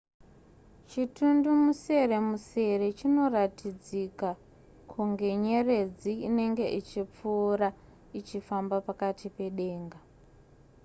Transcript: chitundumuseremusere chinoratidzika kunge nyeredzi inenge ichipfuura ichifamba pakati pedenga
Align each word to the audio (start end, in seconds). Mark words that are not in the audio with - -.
chitundumuseremusere 0.89 2.87
chinoratidzika 2.97 4.29
kunge 4.91 5.29
nyeredzi 5.43 6.11
inenge 6.27 6.65
ichipfuura 6.79 7.69
ichifamba 8.19 8.75
pakati 8.87 9.27
pedenga 9.35 9.99